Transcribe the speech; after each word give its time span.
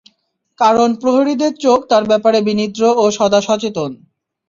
কারণ 0.59 0.89
প্রহরীদের 1.01 1.53
চোখ 1.63 1.79
তার 1.91 2.03
ব্যাপারে 2.11 2.39
বিনিদ্র 2.47 2.81
ও 2.95 3.13
সদাসচেতন। 3.17 3.91